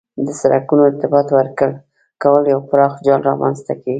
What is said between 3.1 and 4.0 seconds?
رامنځ ته کوي